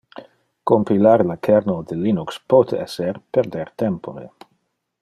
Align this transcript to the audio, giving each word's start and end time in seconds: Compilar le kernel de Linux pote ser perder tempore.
Compilar 0.69 1.21
le 1.31 1.35
kernel 1.47 1.83
de 1.91 1.97
Linux 2.05 2.39
pote 2.55 2.81
ser 2.95 3.21
perder 3.39 3.71
tempore. 3.83 4.27